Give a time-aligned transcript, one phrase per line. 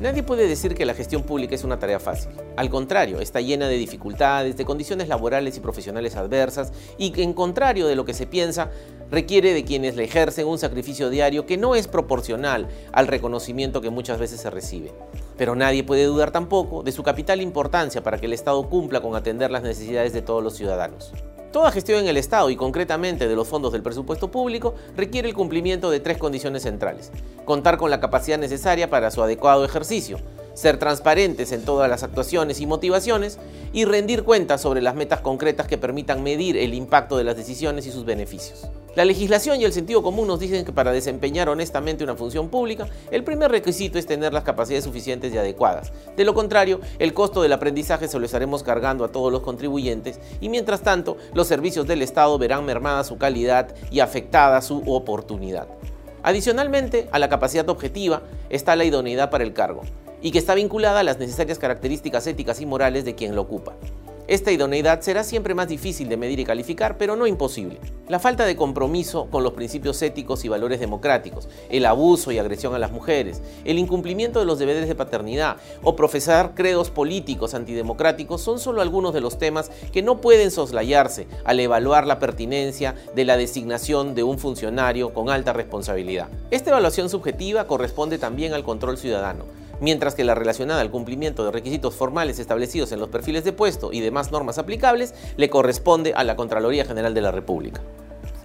[0.00, 2.32] Nadie puede decir que la gestión pública es una tarea fácil.
[2.56, 7.32] Al contrario, está llena de dificultades, de condiciones laborales y profesionales adversas y que, en
[7.32, 8.70] contrario de lo que se piensa,
[9.10, 13.90] requiere de quienes le ejercen un sacrificio diario que no es proporcional al reconocimiento que
[13.90, 14.92] muchas veces se recibe.
[15.38, 19.14] Pero nadie puede dudar tampoco de su capital importancia para que el Estado cumpla con
[19.14, 21.12] atender las necesidades de todos los ciudadanos.
[21.54, 25.36] Toda gestión en el Estado y concretamente de los fondos del presupuesto público requiere el
[25.36, 27.12] cumplimiento de tres condiciones centrales.
[27.44, 30.18] Contar con la capacidad necesaria para su adecuado ejercicio,
[30.54, 33.38] ser transparentes en todas las actuaciones y motivaciones
[33.72, 37.86] y rendir cuentas sobre las metas concretas que permitan medir el impacto de las decisiones
[37.86, 38.68] y sus beneficios.
[38.94, 42.86] La legislación y el sentido común nos dicen que para desempeñar honestamente una función pública,
[43.10, 45.92] el primer requisito es tener las capacidades suficientes y adecuadas.
[46.16, 50.20] De lo contrario, el costo del aprendizaje se lo estaremos cargando a todos los contribuyentes
[50.40, 55.66] y mientras tanto, los servicios del Estado verán mermada su calidad y afectada su oportunidad.
[56.22, 59.82] Adicionalmente, a la capacidad objetiva está la idoneidad para el cargo
[60.24, 63.74] y que está vinculada a las necesarias características éticas y morales de quien lo ocupa.
[64.26, 67.78] Esta idoneidad será siempre más difícil de medir y calificar, pero no imposible.
[68.08, 72.74] La falta de compromiso con los principios éticos y valores democráticos, el abuso y agresión
[72.74, 78.40] a las mujeres, el incumplimiento de los deberes de paternidad o profesar credos políticos antidemocráticos
[78.40, 83.26] son solo algunos de los temas que no pueden soslayarse al evaluar la pertinencia de
[83.26, 86.28] la designación de un funcionario con alta responsabilidad.
[86.50, 89.44] Esta evaluación subjetiva corresponde también al control ciudadano
[89.80, 93.92] mientras que la relacionada al cumplimiento de requisitos formales establecidos en los perfiles de puesto
[93.92, 97.80] y demás normas aplicables le corresponde a la Contraloría General de la República.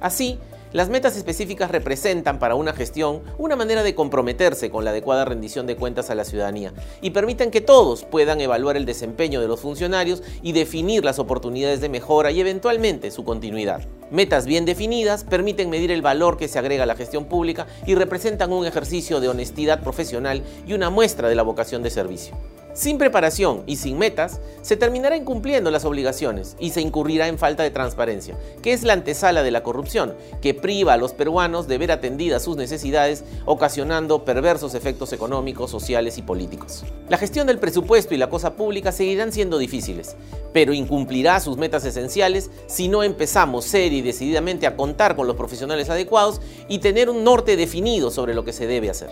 [0.00, 0.38] Así,
[0.72, 5.66] las metas específicas representan para una gestión una manera de comprometerse con la adecuada rendición
[5.66, 9.60] de cuentas a la ciudadanía y permiten que todos puedan evaluar el desempeño de los
[9.60, 13.80] funcionarios y definir las oportunidades de mejora y eventualmente su continuidad.
[14.10, 17.94] Metas bien definidas permiten medir el valor que se agrega a la gestión pública y
[17.94, 22.34] representan un ejercicio de honestidad profesional y una muestra de la vocación de servicio.
[22.78, 27.64] Sin preparación y sin metas, se terminará incumpliendo las obligaciones y se incurrirá en falta
[27.64, 31.76] de transparencia, que es la antesala de la corrupción, que priva a los peruanos de
[31.76, 36.84] ver atendidas sus necesidades, ocasionando perversos efectos económicos, sociales y políticos.
[37.08, 40.14] La gestión del presupuesto y la cosa pública seguirán siendo difíciles,
[40.52, 45.34] pero incumplirá sus metas esenciales si no empezamos seria y decididamente a contar con los
[45.34, 49.10] profesionales adecuados y tener un norte definido sobre lo que se debe hacer.